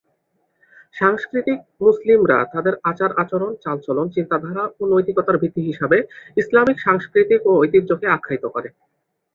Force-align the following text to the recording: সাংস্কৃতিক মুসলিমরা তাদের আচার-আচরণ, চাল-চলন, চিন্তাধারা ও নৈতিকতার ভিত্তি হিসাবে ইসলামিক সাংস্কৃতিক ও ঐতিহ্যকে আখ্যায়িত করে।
সাংস্কৃতিক 0.95 1.59
মুসলিমরা 1.81 2.37
তাদের 2.53 2.73
আচার-আচরণ, 2.83 3.51
চাল-চলন, 3.63 4.07
চিন্তাধারা 4.09 4.63
ও 4.75 4.91
নৈতিকতার 4.91 5.37
ভিত্তি 5.37 5.61
হিসাবে 5.69 5.97
ইসলামিক 6.37 6.77
সাংস্কৃতিক 6.79 7.41
ও 7.45 7.61
ঐতিহ্যকে 7.61 8.07
আখ্যায়িত 8.07 8.45
করে। 8.55 8.69